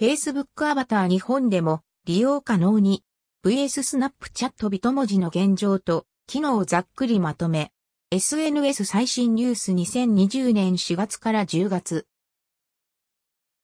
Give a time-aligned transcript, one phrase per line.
[0.00, 3.02] Facebook アバター日本でも利用可能に
[3.44, 7.72] VS スナップチャットビト文字の現状と機能をざっくりまとめ
[8.12, 12.06] SNS 最新ニュース2020年4月から10月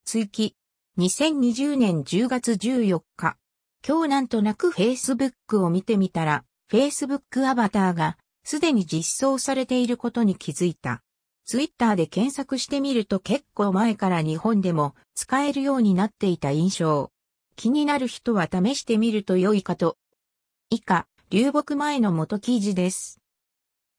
[0.04, 0.56] 追記
[0.98, 3.36] 2020年10月14日
[3.86, 11.04] 今日なんとなく Facebook を見てみたら Facebook アバターがすでに実装されていることに気づいた。
[11.46, 17.10] ツイッターで検索してみると結構前から日本でも使えるようになっていた印象。
[17.56, 19.98] 気になる人は試してみると良いかと。
[20.70, 23.20] 以下、流木前の元記事です。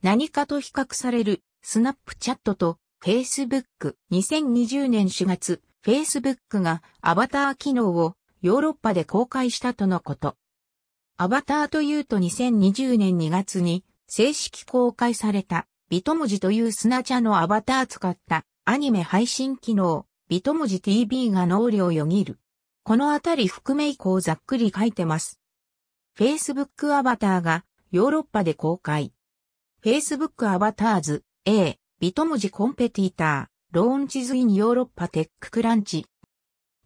[0.01, 10.35] 何かと比較されるスナップチャットと Facebook 2020年4月 Facebook がアバター機能をヨーロッパで公開したとのこと。
[11.17, 22.39] アバターというと2020年2月に正式公開されたビト文字というスナチャのアバター使ったアニメ配信機能ビト文字 TV が能力をよぎる。
[22.83, 25.39] このあたり含め以降ざっくり書いてます。
[26.17, 29.13] Facebook アバターがヨーロッパで公開。
[29.83, 36.07] Facebook アバターズ A ビト文字コンペティターローンチズインヨーロッパテッククランチ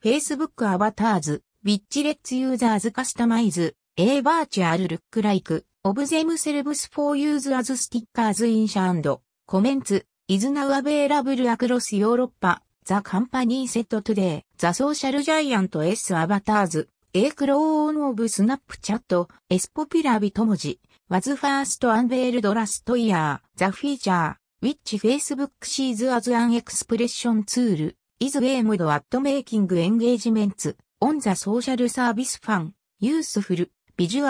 [0.04, 9.06] Facebook アバターズビッチレッツユーザーズカスタマイズ A virtual look like of themselves for use as stickers in s and
[9.48, 9.94] comments
[10.28, 12.59] is now available across Europe.
[12.86, 20.20] The company said today, the social giant S avatars, a clone of Snapchat, S popular
[20.20, 20.78] Bitmoji,
[21.10, 23.40] was first unveiled last year.
[23.56, 30.67] The feature, which Facebook sees as an expression tool, is aimed at making engagements
[31.02, 33.66] on the social service fun, useful,
[34.00, 34.22] ビジ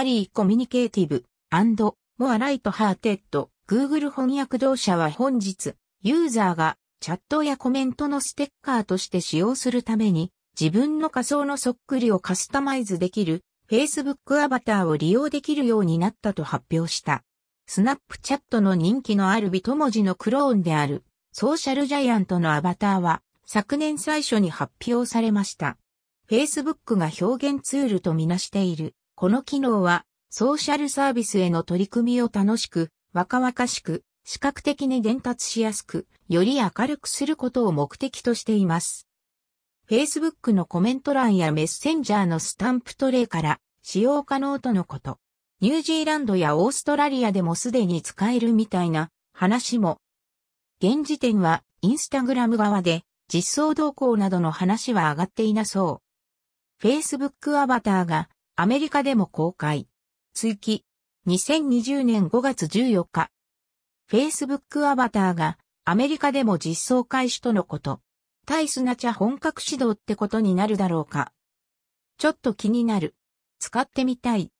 [1.52, 17.24] ア、ンド、モアライトハーテッド、Google 翻訳同社は本日、ユーザーがチャットやコメントのステッカーとして使用するために、自分の仮想のそっくりをカスタマイズできる Facebook アバターを利用できるようになったと発表した。
[17.66, 25.78] スナップチャットの人気のあるビト文字のクローンであるソーシャルジャイアントのアバターは昨年最初に発表されました。
[26.30, 39.08] Facebook が表現ツールとみなしているこの機能は、ソーシャルサービスへの取り組みを楽しく、若々しく、視覚的に伝達しやすく、より明るくすることを目的としています。
[39.90, 45.18] Facebook のコメント欄やメッセンジャーのスタンプトレイから使用可能とのこと。
[45.62, 50.00] ニュージーランドやオーストラリアでもすでに使えるみたいな話も。
[50.80, 53.02] 現時点はインスタグラム側で
[53.34, 56.04] 実装動向などの話は上がっていなそ
[56.80, 56.86] う。
[56.86, 59.88] Facebook アバターがアメリカでも公開。
[60.34, 60.86] 追記。
[61.28, 63.30] 2020年5月14日。
[64.10, 68.02] Facebook アバターがアメリカでも実装開始とのこと。
[68.46, 71.32] タイスナチャ本格始動ってことになるだろうか。
[72.18, 73.16] ちょっと気になる。
[73.60, 74.52] 使ってみたい。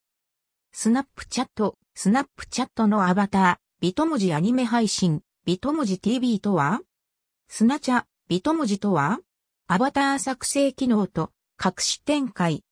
[0.72, 6.82] スナップチャット、スナップチャットのアバター、 Bitmoji アニメ配信、 Bitmoji TV とは？
[7.48, 9.20] スナチャ、 Bitmoji とは？
[9.68, 11.32] アバター作成機能と
[11.64, 12.64] 隠し展開、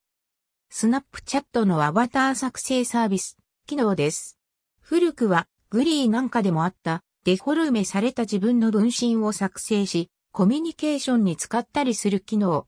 [0.70, 4.38] スナップチャットのアバター作成サービス、機能です。
[4.82, 12.68] 古くは、グリーなんかでもあった、デフォルメされた自分の分身を作成し、コミュニケーションに使ったりする機能。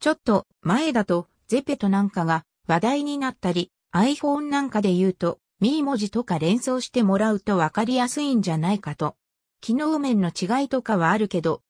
[0.00, 9.16] ちょっと前だと、ゼペトなんかが話題になったり、iPhone なんかで言うと、ミー文字とか連想してもらうとわかりやすいんじゃないかと。
[9.60, 11.62] 機能面の違いとかはあるけど、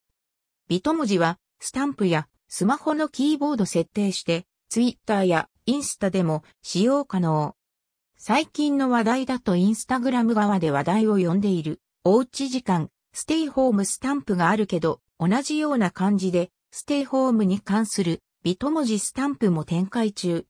[0.69, 7.56] ビト文字はスタンプやスマホのキーボード設定してツイッターやインスタでも使用可能。
[8.18, 20.44] 最近の話題だとインスタグラム側で話題を呼んでいる、おうち時間、ステイホームスタンプがあるけど、同じような感じで、ステイホームに関するビト文字スタンプも展開中。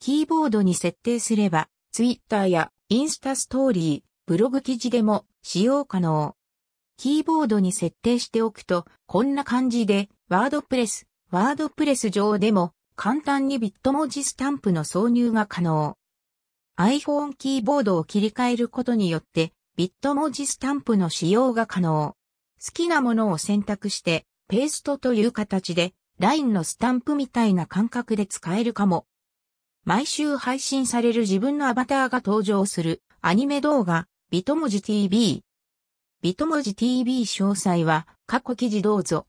[0.00, 6.36] キーボードに設定すれば、ツイッターやインスタストーリー、ブログ記事でも使用可能。
[6.98, 15.96] キーボードに設定しておくと、こんな感じで、ワードプレス、ワードプレス上でも簡単にビット文字スタンプの挿入が可能。
[16.76, 22.14] iPhone キーボードを切り替えることによって、ビット文字スタンプの使用が可能。
[22.62, 29.06] 好きなものを選択して、ペーストという形で、LINE のスタンプみたいな感覚で使えるかも。
[29.86, 35.42] 毎週配信される自分のアバターが登場するアニメ動画、ビット文字 TV。
[36.20, 39.26] ビト文字 TV 詳細は過去記事どうぞ。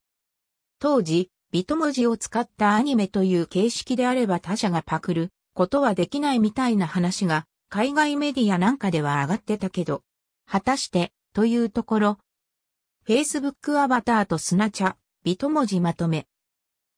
[0.78, 10.04] 当時、ビト文字を使ったアニメという形式であれば他社がパクることはできないみたいな話が海外メディアなんかでは上がってたけど、
[10.46, 12.20] 果たしてというところ、
[13.08, 16.28] Facebook アバターとスナチャ、ビト文字まとめ。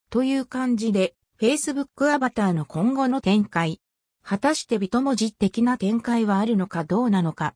[0.09, 3.79] という感じで、Facebook アバターの今後の展開。
[4.21, 7.55] 果たしてビト文字的な展開はあるのかどうなのか。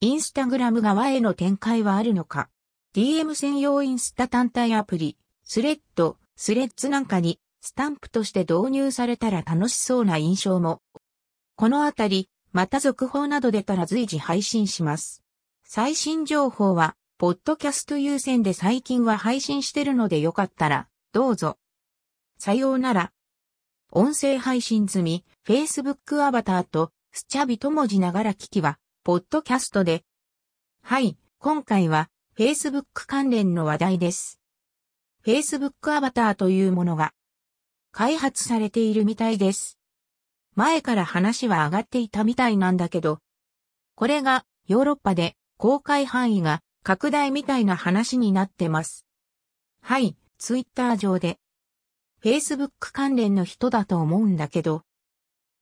[0.00, 2.48] インスタグラム側への展開はあるのか。
[2.94, 5.16] DM 専用インスタ単体アプリ、
[5.52, 10.80] スレッド、スレッズなんかにスタンプとして導入されたら楽しそうな印象も。
[11.56, 15.24] このあたり、また続報など出たら随時配信します。
[15.64, 21.58] 最新情報は、ポッドキャスト優先で最近は配信してるのでよかったら、どうぞ。
[22.38, 23.10] さようなら。
[23.90, 30.04] 音声配信済み、Facebook アバターと、スチャビと文字ながら聞きは、ポッドキャストで。
[30.84, 32.08] はい、今回は、
[32.38, 34.39] Facebook 関連の話題です。
[35.24, 37.12] Facebook アバターというものが、
[37.92, 39.78] 開発されているみたいです。
[40.54, 43.18] 前から話は上がっていたみたいなんだけど、
[43.94, 49.04] これがヨーロッパで公開範囲が拡大みたいな話になってます。
[49.82, 51.38] はい、ツイッター上で
[52.22, 54.82] Facebook 関連の人だと思うんだけど、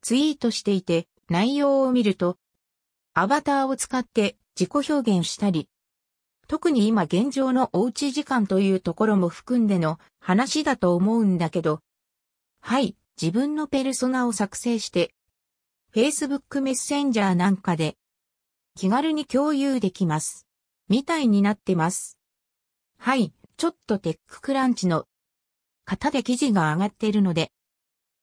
[0.03, 2.37] ツイートしていて内容を見ると、
[3.15, 5.69] アバターを使って自己表現したり、
[6.49, 11.81] 特に今現状のおうち時間というところも含んでの話だと思うんだけど、
[12.61, 15.15] はい、自分のペルソナを作成して、
[15.95, 17.97] Facebook メッセンジャーなんかで
[18.75, 20.47] 気軽に共有できます。
[20.89, 22.17] みたいになってます。
[22.97, 25.05] はい、ちょっとテッククランチの
[25.85, 27.51] 型で記事が上がっているので、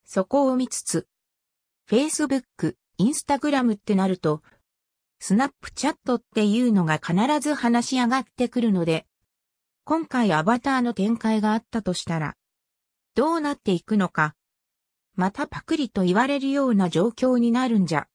[0.04, 1.08] そこを見つつ、
[1.90, 4.42] Facebook、Instagram ってなると、
[5.28, 9.08] スナップチャットっていうのが必ず話し上がってくるので、
[9.84, 12.36] 今回アバターの展開があったとしたら、
[13.16, 14.36] どうなっていくのか、
[15.16, 18.06] またパクリと言われるような状況になるんじゃ、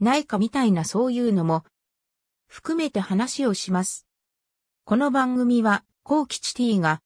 [0.00, 1.64] ないかみたいなそういうのも、
[2.48, 4.08] 含めて話をします。
[4.86, 7.00] この番組は、コーキチティが、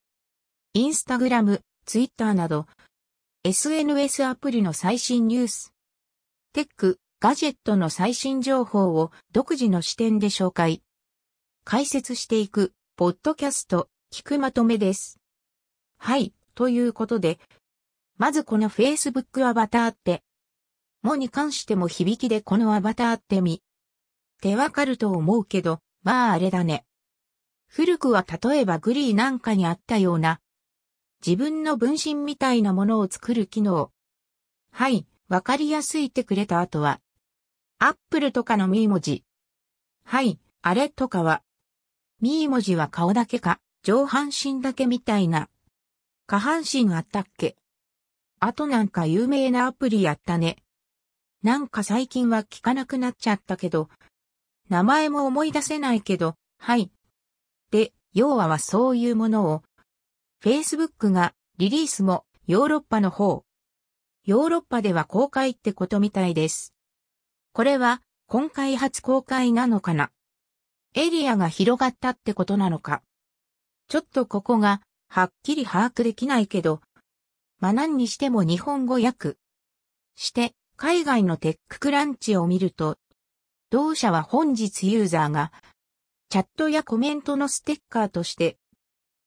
[0.73, 2.65] インスタグラム、ツイッターなど、
[3.45, 5.75] SNS アプリの最新ニュース、
[6.55, 10.85] テック、ガジェットの最新情報を独自の視点で紹介。
[11.65, 15.19] 解説していく、ポッドキャスト、聞くまとめです。
[15.99, 17.41] はい、ということで、
[18.19, 20.23] まずこの Facebook アバターって、
[21.03, 23.65] もに関しても響きでこのアバターってみ、
[24.41, 26.85] てわかると思うけど、まああれだね。
[27.67, 30.41] 古くは例えばグリーなんかにあったような、
[31.27, 33.91] 自分の分身みたいなものを作る機能。
[34.71, 37.01] はい、わかりやすいってくれた後は、
[37.81, 39.23] アップルとかのミー文字。
[40.05, 41.45] はい、あれとかは。
[42.21, 45.49] ミー文字は顔だけか、上半身だけみたいな。
[46.27, 47.55] 下半身あったっけ
[48.41, 50.57] あとなんか有名なアプリやったね。
[51.45, 53.89] なんか最近は聞かなくなっちゃったけど、
[54.69, 56.91] 名前も思い出せないけど、はい。
[57.71, 59.63] で、要ははそういうものを、
[60.43, 63.45] Facebook がリリースもヨーロッパの方。
[64.25, 66.75] ヨーロッパでは公開ってことみたいです。
[67.53, 70.11] これは今回初公開なのかな？
[70.95, 73.03] エリアが広がったってことなのか？
[73.89, 76.81] ちょっとここがはっきり把握できないけど、
[77.59, 79.37] まあ何にしても日本語訳。
[80.15, 82.97] して海外のテッククランチを見ると、
[83.71, 85.53] 同社は本日ユーザーが
[86.29, 88.59] チャットやコメントのステッカーとして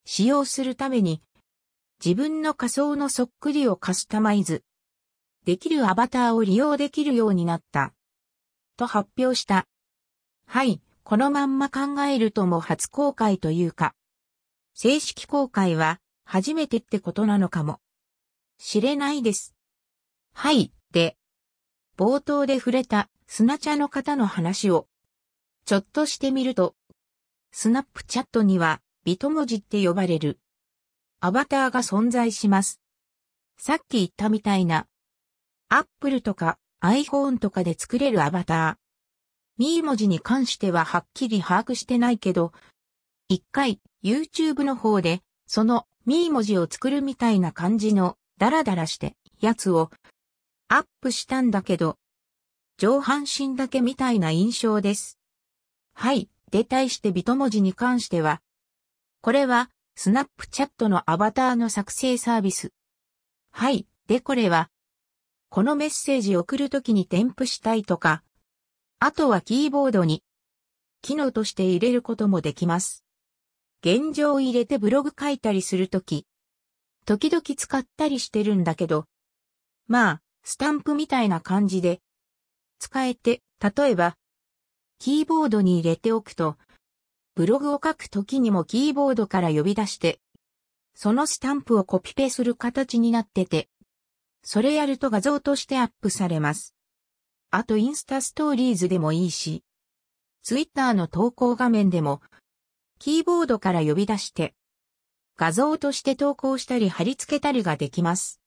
[0.06, 1.22] 使用するために
[2.04, 4.64] 自分の仮想のそっくりをカスタマイズ
[5.46, 7.94] できるアバターを利用できるようになった。
[8.82, 9.68] と発表した。
[10.48, 13.94] はい、このまんま考えるとも初公開というか、
[14.74, 17.80] 正式公開は初めてってことなのかも。
[18.58, 19.54] 知れないです。
[20.34, 21.16] はい、で、
[21.96, 24.88] 冒頭で触れたスナチャの方の話を、
[25.66, 26.74] ちょっとしてみると、
[27.52, 30.40] スナップチャットにはビト文字って呼ばれる
[31.20, 32.82] アバターが存在します。
[33.60, 34.88] さっき言ったみたいな、
[35.70, 38.82] アップルとか iPhone とかで作れるアバター。
[39.58, 42.52] ミー文字に関してははっきり把握してないけど、
[43.30, 49.92] 一回 YouTube の方でそのミー文字を作るみたいな感じのダラダラしてやつを
[50.68, 51.98] アップしたんだけど、
[52.78, 55.20] 上半身だけみたいな印象です。
[55.94, 56.30] はい。
[56.50, 58.42] で対してビト文字に関しては、
[59.22, 62.72] これはスナップチャットのアバターの作成サービス。
[63.52, 63.86] はい。
[64.08, 64.70] でこれは
[65.54, 68.24] このメッセージ送るときに添付したいとか、
[69.00, 70.24] あとはキーボードに
[71.02, 73.04] 機能として入れることもできます。
[73.84, 76.26] 現状入れてブログ書いたりするとき、
[77.06, 79.08] 時々使ったりしてるんだけど、
[79.88, 82.00] まあ、スタンプみたいな感じで
[82.80, 84.16] 使えて、例えば、
[85.00, 86.56] キーボードに入れておくと、
[87.36, 90.22] ブログを書くときにもキーボードから呼び出して、
[90.96, 93.68] そのスタンプをコピペする形になってて、
[94.44, 96.76] それやると画像としてアップされます。
[97.52, 99.64] あとインスタストーリーズでもいいし、
[100.44, 102.22] ツイッターの投稿画面でも、
[102.98, 104.56] キーボードから呼び出して、
[105.38, 108.42] 画像として投稿したり貼り付けたりができます。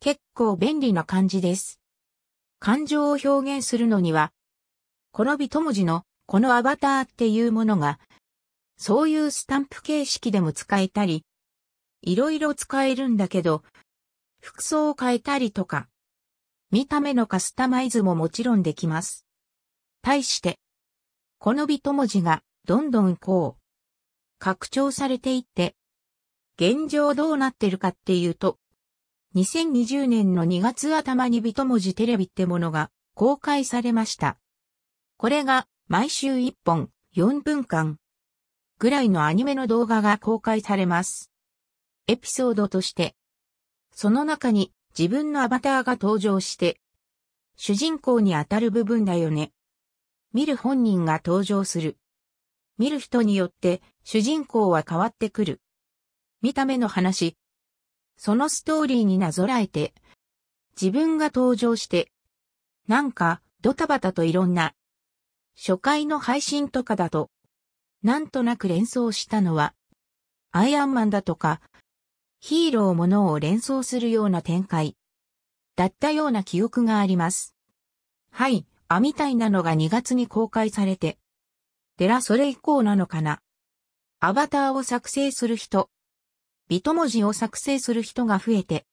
[0.00, 1.80] 結構便利な感じです。
[2.58, 4.32] 感情を表現するのには、
[5.12, 7.98] このビト文字のこのアバターっていうものが、
[8.76, 11.24] そういうスタンプ形式でも使えたり、
[12.02, 13.62] いろいろ使えるんだけど、
[14.40, 15.88] 服装を変えたりとか、
[16.70, 19.26] 見た目のカスタマイズももちろんできます。
[20.02, 20.58] 対して、
[21.38, 23.62] このビト文字がどんどんこう、
[24.38, 25.74] 拡張されていって、
[26.56, 28.58] 現状どうなってるかっていうと、
[29.34, 34.38] 2020年の2月頭にビト文字テレビってものが公開されました。
[35.16, 37.98] これが毎週1本4分間
[38.78, 41.30] ぐらいのアニメの動画が公開されます。
[42.06, 43.14] エピソードとして、
[44.00, 46.80] その中に自分のアバターが登場して、
[47.58, 49.52] 主人公にあたる部分だよね。
[50.32, 51.98] 見る本人が登場する。
[52.78, 55.60] 見る人によって主人公は変わってくる。
[56.40, 57.36] 見た目の話。
[58.16, 59.92] そのストーリーになぞらえて、
[60.80, 62.10] 自分が登場して、
[62.88, 64.72] なんかドタバタといろんな、
[65.54, 67.28] 初回の配信とかだと、
[68.02, 69.74] なんとなく連想したのは、
[70.52, 71.60] アイアンマンだとか、
[72.42, 74.96] ヒーローものを連想するような展開、
[75.76, 77.54] だったような記憶があります。
[78.32, 81.18] はい、あみたいなのが2月に公開されて。
[81.98, 83.42] でらそれ以降なのかな。
[84.20, 85.90] アバターを作成する人、
[86.68, 88.86] ビト文字を作成する人が増えて、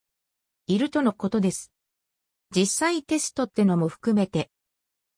[0.67, 1.71] いるとのことです。
[2.53, 4.49] 実際テストってのも含めて、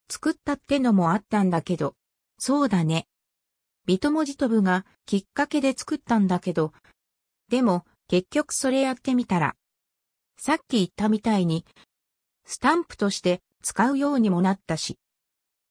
[0.07, 1.95] 作ったってのもあったんだけど、
[2.38, 3.07] そうだね。
[3.88, 6.74] ビト文字飛ぶがきっかけで作ったんだけど、
[7.48, 9.55] でも結局それやってみたら、
[10.37, 11.63] さっき言ったみたいに、
[12.43, 14.97] スタンプとして使うようにもなったし。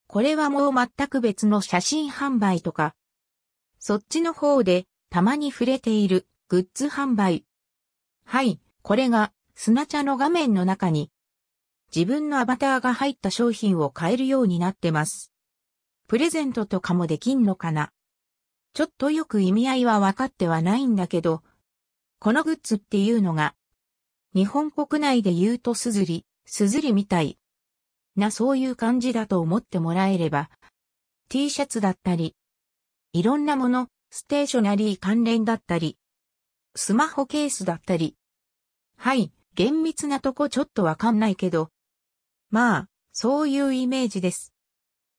[0.06, 2.94] これはもう全く別の写真販売とか、
[3.80, 7.44] そっちの方でたまに触れているグッズ販売。
[8.24, 11.10] はい、これが砂茶の画面の中に
[11.94, 15.32] 自分のアバターが入った商品を買えるようになってます。
[16.06, 17.90] プレゼントとかもできんのかな
[18.74, 21.42] ちょっとよく意味合いは分かってはないんだけど、
[22.20, 23.54] このグッズっていうのが、
[24.34, 27.38] 日本国内で言うとすずり、すずりみたい
[28.18, 30.50] なそういう感じだと思ってもらえれば、
[31.28, 32.34] T シャツだったり、
[33.12, 35.96] いろんなもの、ステーショナリー関連だったり、
[36.74, 38.16] スマホケースだったり。
[38.96, 41.70] はい、厳密なとこちょっとわかんないけど、
[42.50, 44.52] まあ、そういうイメージです。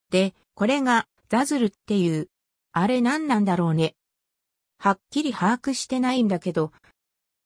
[0.10, 2.30] で、これがザズルっていう、
[2.74, 3.96] あれ何なんだろうね。
[4.78, 6.72] はっきり把握してないんだけど、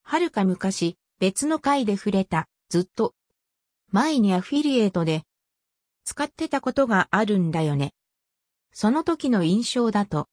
[0.04, 3.16] はるか昔、別の回で触れた、ずっと、
[3.92, 5.24] 前にアフィリエイトで。
[6.06, 7.94] 使ってたことがあるんだよね。
[8.74, 10.28] その時の印象だと、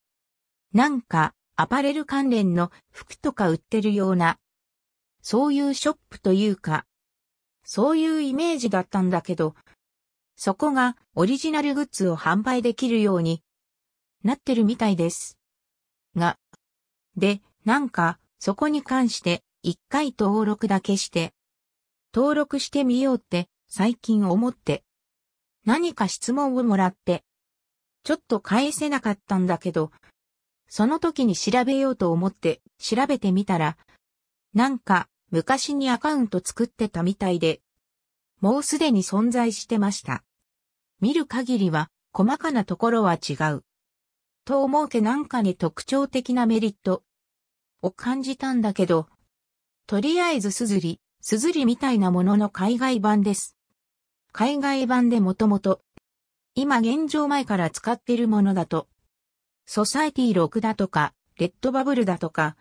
[0.72, 4.38] なんかアパレル関連の服とか売ってるような、
[5.22, 6.86] そういうショップというか、
[7.62, 9.54] そういうイメージだったんだけど、
[10.34, 13.42] そこがオリジナルグッズを販売できるように。
[14.22, 15.38] なってるみたいです。
[16.16, 16.38] が、
[17.16, 21.34] で、なんかそこに関して一回登録だけして、
[22.14, 24.84] 登録してみようって最近思って
[25.66, 27.22] 何か質問をもらって、
[28.02, 29.92] ちょっと返せなかったんだけど、
[30.68, 33.76] その時に調べようと思って調べてみたら、
[34.54, 37.60] なんか昔にアカウント作ってたみたいで、
[38.40, 40.24] もうすでに存在してました。
[41.00, 43.62] 見る限りは細かなところは違う。
[44.46, 47.02] と思うてなんかに特徴的なメリット
[47.82, 49.06] を感じたんだけど、
[49.90, 53.56] とりあえずすずり、すずりみたいなものの海外版です。
[54.30, 55.80] 海外版でもともと、
[56.54, 58.86] 今現状前から使ってるものだと、
[59.66, 62.56] ソサエティ6だとか、レッドバブルだとか、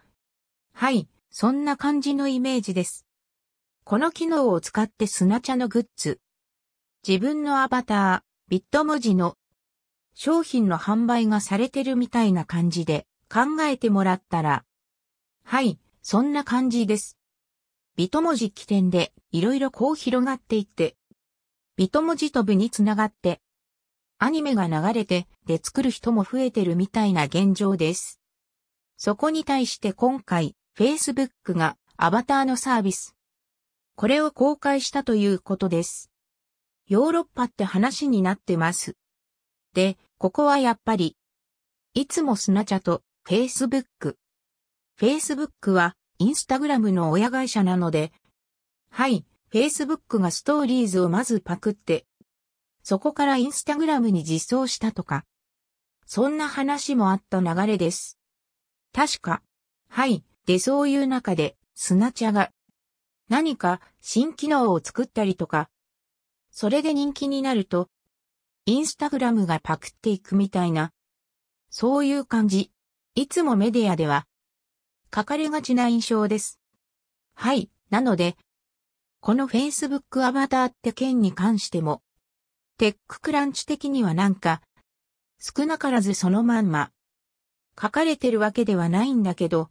[0.74, 3.06] はい、そんな感じのイメージです。
[3.84, 6.20] この機能を使って砂茶のグッズ、
[7.08, 9.38] 自分のアバター、ビット文字の
[10.16, 14.66] 商品の販売がされてるみたいな感じで考えてもらったら、
[15.44, 17.19] はい、そんな感じです。
[18.00, 20.96] ビト文字起点でいろいろこう広がっていって
[21.76, 23.42] ビト文字飛ぶにつながって、
[24.20, 28.22] アニメが流れてで作る人も増えてるみたいな現状です。
[28.96, 33.18] そこに対して今回、Facebook がアバターのサービス。
[33.98, 36.10] これを公開したということです。
[36.88, 38.96] ヨーロッパって話になってます。
[39.74, 41.18] で、ここはやっぱり、
[41.96, 44.16] いつもスナチャと Facebook。
[44.98, 48.12] Facebook はインスタグラムの親会社なので、
[48.92, 52.06] はい、Facebook がストーリーズをまずパクって、
[52.84, 55.24] そこからインスタグラムに実装したとか、
[56.06, 58.20] そんな話もあった流れです。
[58.94, 59.42] 確か、
[59.88, 62.52] はい、でそういう中で、スナチャが、
[63.30, 65.70] 何か新機能を作ったりとか、
[66.52, 67.88] それで人気になると、
[68.66, 70.92] インスタグラムがパクっていくみたいな、
[71.70, 72.74] そういう感じ。
[73.16, 74.26] いつもメディアでは、
[75.14, 76.60] 書かれがちな印象です。
[77.34, 77.70] はい。
[77.90, 78.38] なので、
[79.22, 82.02] この Facebook アバターって件に関しても、
[82.78, 84.62] テッククランチ的にはなんか、
[85.40, 86.92] 少なからずそのまんま、
[87.82, 89.70] 書かれてるわけではないんだけど、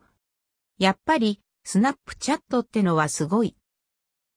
[0.79, 3.57] やっぱり、スナップチャットってのはすごい。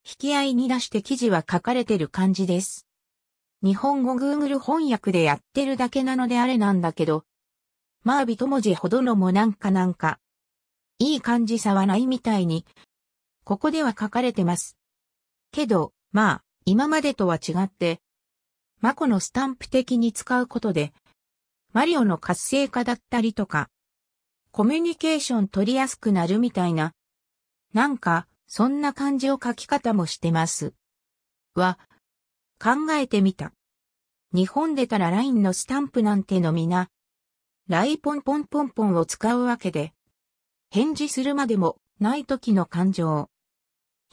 [0.04, 2.88] 引き合いに出して記事は書かれてる感じです。
[3.64, 7.26] 日本語 Google 翻訳でやってるだけなのであれなんだけど、
[8.04, 10.20] まあ、人文字ほどのもなんかなんか、
[11.02, 12.64] いい感じさはないみたいに、
[13.44, 14.78] ここでは書かれてます。
[15.52, 18.00] けど、まあ、今までとは違って、
[18.82, 20.94] マコのスタンプ的に使うことで、
[21.74, 23.68] マリオの活性化だったりとか、
[24.52, 26.94] コミュニケーション取りやすくなるみたいな、
[27.74, 30.76] なんか、そんな感じを書き方もしてます。
[31.56, 31.80] は、
[32.64, 33.54] 考えてみた。
[34.36, 36.90] 日本でたら LINE のスタンプなんてのみな、
[37.68, 39.94] ライポンポンポンポンを使うわけで、
[40.74, 43.30] 返事するまでもない時の感情。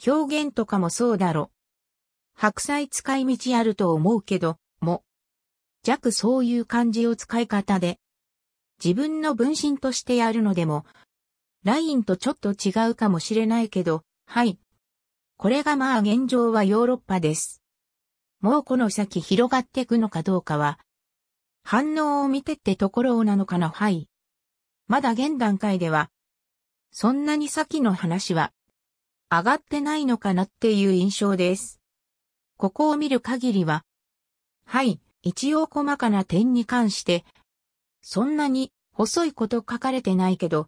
[0.05, 1.51] 表現とかもそうだろ。
[2.35, 5.05] 白菜使い道あると思うけど、も。
[5.85, 7.97] 弱そういう感じを使い方で、
[8.83, 10.85] 自分の分身としてやるのでも、
[11.63, 14.59] ラインとちょっと違うかもしれないけど、はい。
[15.37, 17.61] これがまあ現状はヨーロッパです。
[18.41, 20.77] もうこの先広がっていくのかどうかは、
[21.63, 24.09] 反応を見てってところなのかなはい。
[24.89, 26.09] まだ現段階では、
[26.91, 28.51] そんなに先の話は、
[29.29, 31.79] 上がってないのかなっていう印象です。
[32.57, 33.85] ここを見る限りは、
[34.65, 37.25] はい、一応細かな点に関して、
[38.01, 40.67] そんなに細いこと書かれてないけど、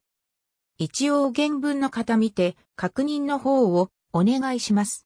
[0.77, 5.05] 一応原文の方見て確認の方をお願いします。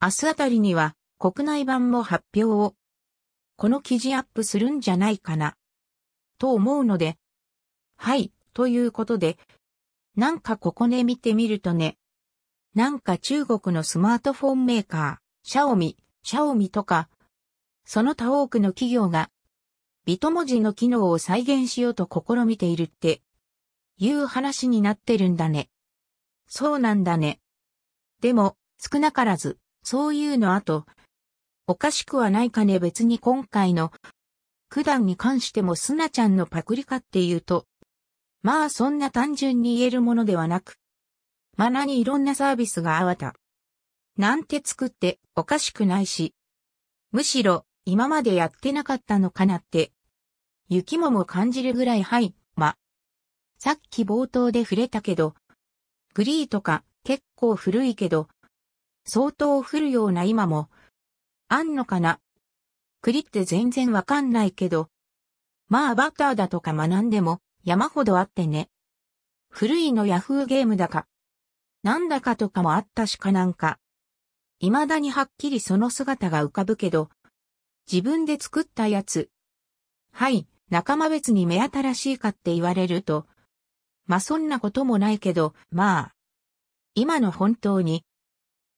[0.00, 2.74] 明日あたりには国内版も発表を
[3.56, 5.56] この記事アップするんじゃないかな。
[6.38, 7.16] と思うので。
[7.96, 9.36] はい、ということで。
[10.18, 11.96] なんかここで見てみるとね。
[12.74, 17.08] なんか中国のスマートフォンメーカー、シャオミ、シャオミとか、
[17.84, 19.30] その他多くの企業が、
[20.06, 23.22] ビト文字の機能を再現しようと試みているって、
[23.96, 25.70] いう話になってるんだね。
[26.48, 27.38] そうなんだね。
[28.20, 30.84] でも、少なからず、そういうの後、
[31.68, 33.92] おかしくはないかね別に今回の
[34.68, 37.66] 九段に関してもスナちゃんのパクリかっていうと、
[38.42, 40.76] まあそんな単純に言えるものではなく、
[41.56, 43.34] まなにいろんなサービスがあわた。
[44.16, 46.34] なんて作っておかしくないし、
[47.10, 49.92] むしろ今までやってなかったのかなって、
[50.68, 52.76] 雪もも感じるぐらいはい、ま。
[53.58, 55.34] さっき冒頭で触れたけど、
[56.14, 58.28] グリーとか結構古いけど、
[59.04, 60.68] 相当降るような今も
[61.48, 62.20] あんのかな
[63.00, 64.90] 栗って全然わかんないけど。
[65.68, 68.70] まあバターだとか学んでも山ほどあってね。
[69.50, 71.06] 古いのヤフーゲームだか。
[71.82, 73.78] なんだかとかもあったしかなんか。
[74.58, 77.10] 未だにはっきりその姿が浮かぶけど。
[77.86, 79.28] 自分で作ったやつ。
[80.12, 83.26] はい、仲間別に目新しいかって言われると。
[84.06, 86.14] まあそんなこともないけど、まあ。
[86.94, 88.02] 今の本当に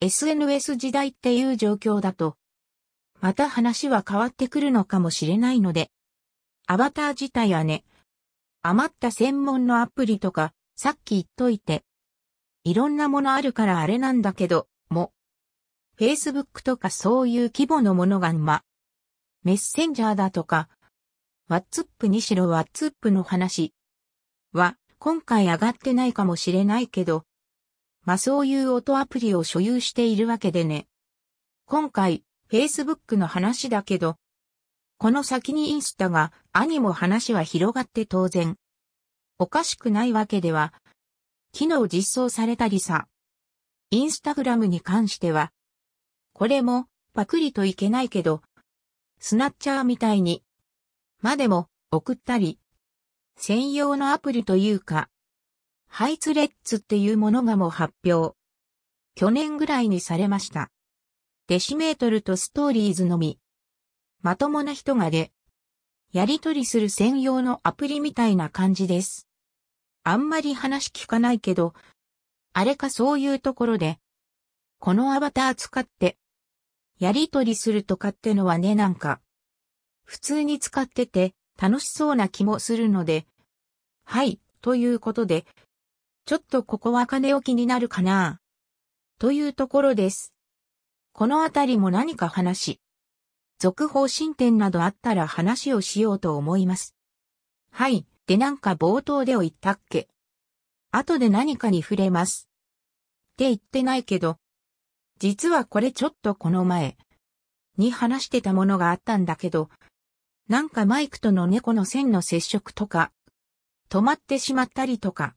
[0.00, 2.36] SNS 時代っていう状況だと、
[3.20, 5.92] また話は変わってくるのかもしれないので。
[6.66, 7.84] アバター自体はね、
[8.62, 11.84] 余った専門のアプリとか、さっき言っといて。
[12.64, 15.12] いろんなものあるからあれなんだけど、も。
[15.98, 18.62] Facebook とかそういう規模のものがま。
[19.44, 20.68] メッセンジャーだとか、
[21.48, 23.74] WhatsApp にしろ WhatsApp の話
[24.52, 27.24] は今回上がってないかもしれないけど、
[28.04, 30.86] まあそういう音アプリを所有しているわけでね。
[31.64, 34.16] 今回 Facebook の話だけど、
[35.00, 38.58] この先にインスタが、兄も話は広がって当然。
[39.38, 40.74] おかしくないわけでは、
[41.52, 43.08] 機能実装されたりさ。
[43.90, 45.52] インスタグラムに関しては、
[46.34, 46.84] これも
[47.14, 48.42] パクリといけないけど、
[49.18, 50.42] スナッチャーみたいに、
[51.22, 52.58] までも送ったり、
[53.38, 55.08] 専用のアプリというか、
[55.88, 58.36] ハイツレッツっていうものがもう発表。
[59.14, 60.70] 去年ぐらいにされました。
[61.46, 63.38] デシメートルとストーリーズのみ。
[64.22, 65.32] まともな人がで、
[66.12, 69.28] やりとりする専用のアプリみたいな感じです。
[70.02, 71.74] あんまり話聞かないけど、
[72.52, 73.98] あれかそういうところで、
[74.78, 76.16] このアバター使って、
[76.98, 79.20] やりとりするとかってのはねなんか、
[80.04, 83.26] 普通に使ってて楽しそうな気もするので、
[84.04, 85.46] はい、ということで、
[86.26, 88.40] ちょっとここは金置きになるかな
[89.18, 90.34] というところです。
[91.12, 92.80] このあたりも何か話、
[93.60, 96.96] 続報進展などあったら話をしようと思います。
[97.70, 100.08] はい、でなんか冒頭でを言ったっけ。
[100.90, 102.48] 後で何かに触れます。
[103.34, 104.38] って言ってないけど、
[105.18, 106.96] 実はこれちょっとこの前。
[107.76, 109.68] に話してたものがあったんだけど、
[110.48, 113.12] なんかマイクとの猫の線の接触とか、
[113.90, 115.34] 止まってしまったりとか、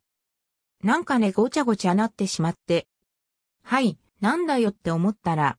[0.81, 2.87] なんかねごちゃごちゃなってしまって、
[3.63, 5.57] はい、なんだよって思ったら、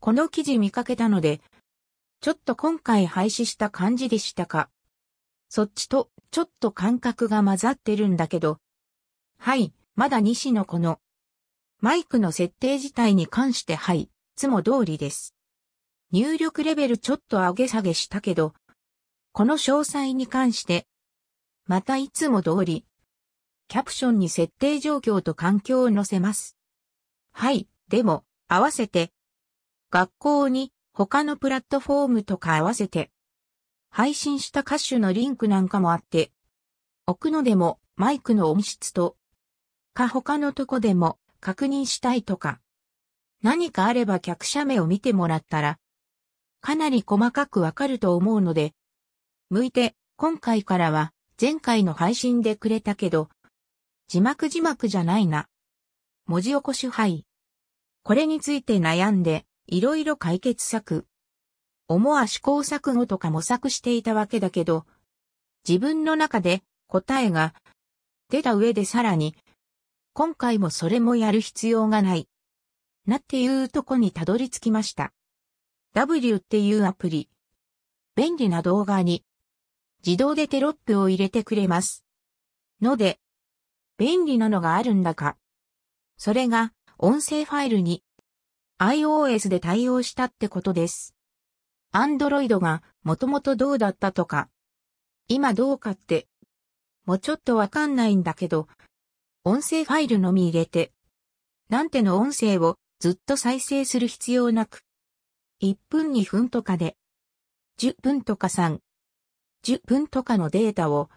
[0.00, 1.40] この記事見かけたので、
[2.26, 4.68] ちょっと今回廃止した感じでしたか？
[5.48, 8.58] そっちとちょっと感覚が混ざってるんだけど、
[9.38, 10.98] はい、まだ西のこの、
[11.80, 15.36] マイクの設定自体に関してはい、いつも通りです。
[16.10, 18.54] 入力レベルちょっと上げ下げしたけど、
[19.30, 20.88] この詳細に関して、
[21.66, 22.84] またいつも通り、
[23.68, 26.56] キャプションに設定状況と環境を載せます。
[27.30, 29.12] はい、でも、合わせて、
[29.92, 33.10] 学校に他のプラットフォームとか合わせて、
[33.90, 36.32] 配信した歌手のリンクなんかもあって、
[37.04, 39.14] 置くのでもマイクの音質と
[39.92, 42.60] か他のとこでも確認したいとか、
[43.42, 45.78] 何かあれば客車目を見てもらったら、
[46.62, 48.72] かなり細かくわかると思うので、
[49.50, 53.28] 向いて今回からは前回の配信でくれたけど、
[54.08, 55.46] 字幕字幕じゃないな。
[56.24, 57.26] 文字起こし配。
[58.02, 61.06] これについて悩んで、いろいろ解決策。
[61.88, 64.86] 思わ試行錯誤とか模索していたわけだけど、
[65.68, 67.54] 自分の中で答えが
[68.28, 69.34] 出た上でさらに
[70.12, 72.28] 今回もそれもやる必要がない。
[73.06, 75.12] なっていうとこにたどり着きました。
[75.94, 77.28] W っていうアプリ。
[78.16, 79.24] 便利な動画に
[80.04, 82.04] 自動でテロップを入れてくれます。
[82.80, 83.18] ので、
[83.98, 85.36] 便利なのがあるんだか。
[86.16, 88.02] それが音声ファイルに
[88.78, 91.14] iOS で対応したってことです。
[91.92, 94.50] Android がもともとどうだったとか、
[95.28, 96.28] 今どうかって、
[97.06, 98.68] もうちょっとわかんないんだけど、
[99.44, 100.92] 音声ファイルのみ入れて、
[101.68, 104.82] なんての音声をずっと再生する必要なく、
[105.62, 106.96] 1分2分とかで、
[107.78, 108.78] 10分とか3、
[109.64, 111.08] 10分とかのデータを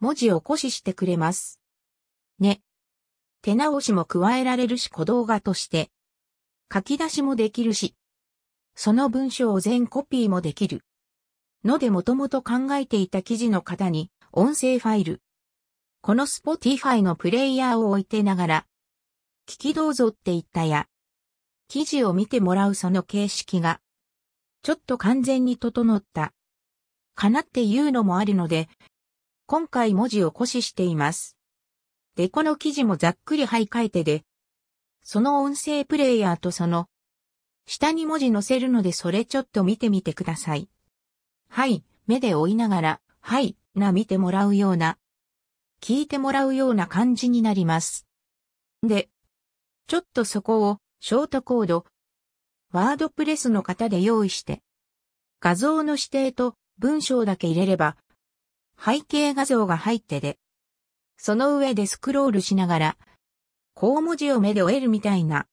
[0.00, 1.60] 文字起こししてくれます。
[2.38, 2.60] ね。
[3.42, 5.90] 手直しも加えられるし小動画として
[6.72, 7.94] 書き出しもできるし、
[8.74, 10.84] その文章を全コピーもできる。
[11.64, 15.22] のでもともと考えていた記事の方に音声ファイル、
[16.00, 18.66] この Spotify のプレイヤーを置いてながら、
[19.48, 20.86] 聞きどうぞって言ったや、
[21.66, 23.80] 記事を見てもらうその形式が、
[24.62, 26.32] ちょっと完全に整った、
[27.14, 28.68] かなっていうのもあるので、
[29.46, 31.36] 今回文字を固視しています。
[32.14, 34.24] で、この記事もざっくり配替えてで、
[35.10, 36.86] その音声プレイヤーとその、
[37.64, 40.68] 下に文字載せるのでそれちょっと見てみてください。
[41.48, 44.98] はい、目で追いながら、はい、な見てもらうような
[45.80, 48.06] 聞いてもらうような感じになります。
[48.82, 49.08] で、
[49.86, 51.86] ちょっとそこをショートコード、
[52.70, 54.60] ワードプレスの型で用意して、
[55.40, 57.96] 画像の指定と文章だけ入れれば、
[58.78, 60.36] 背景画像が入ってで、
[61.16, 62.96] その上でスクロールしながら、
[63.80, 65.46] 小文字を目で終えるみたいな。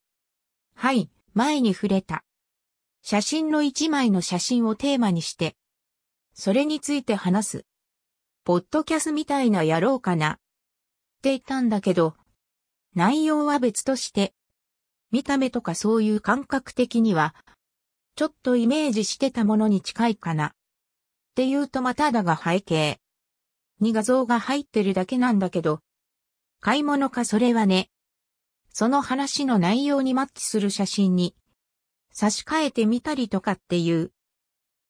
[0.75, 2.23] はい、前に触れた。
[3.03, 5.55] 写真の一枚の写真をテーマにして、
[6.33, 7.65] それについて話す。
[8.43, 10.31] ポッドキャスみたいなやろうかな。
[10.31, 10.35] っ
[11.21, 12.15] て言ったんだけど、
[12.95, 14.33] 内容は別として、
[15.11, 17.35] 見た目とかそういう感覚的には、
[18.15, 20.47] ちょっとイメージしてたものに近いかな。
[20.47, 20.51] っ
[21.35, 22.99] て言うとまただが背景
[23.79, 25.81] に画像が入ってるだけなんだけど、
[26.59, 27.91] 買い物かそれはね。
[28.77, 31.33] その話の内容にマッチする写真に
[32.11, 34.11] 差し替えてみたりとかっていう、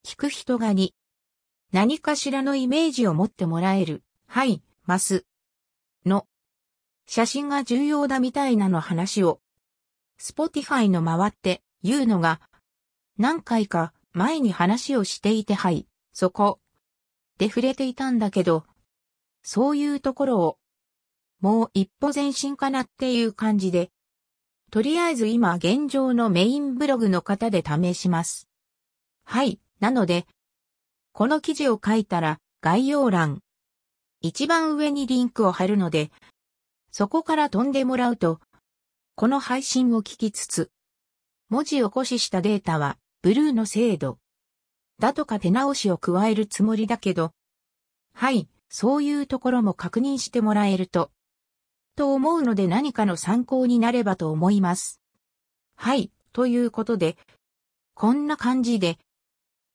[0.04, 0.96] 聞く人がに
[1.72, 5.28] 何かしらのイメージを持ってもらえる、はい、ます。
[6.04, 6.26] の、
[7.06, 9.40] 写真が重要だみたいなの話を、
[10.18, 12.42] スポティファイの回って言うのが、
[13.20, 16.60] 何回か前に話をしていてはい、そこ、
[17.38, 18.66] で触れていたんだけど、
[19.44, 20.58] そういうところを、
[21.42, 23.92] もう一歩前進かなっていう感じで、
[24.72, 28.48] とりあえず今現状のメインブログの方で試します。
[29.24, 29.60] はい。
[29.80, 30.26] なので、
[31.14, 33.42] この記事を書いたら概要欄、
[34.22, 36.12] 一番上にリンクを貼るので、
[36.92, 38.40] そこから飛んでもらうと、
[39.16, 40.72] この配信を聞きつつ、
[41.50, 44.18] 文字起こししたデータは、ブルーの精度。
[45.00, 47.34] だとか手直しを加えるつもりだけど、
[48.14, 51.12] はい、そういうところも確認してもらえると、
[51.96, 55.02] と思うので何かの参考になればと思います。
[55.76, 57.18] はい、ということで、
[57.94, 59.00] こんな感じで、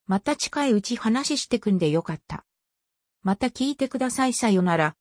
[0.06, 2.44] また近いうち話してくんでよかった。
[3.22, 4.96] また聞いてくださいさよなら。